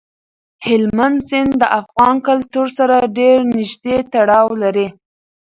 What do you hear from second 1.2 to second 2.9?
سیند د افغان کلتور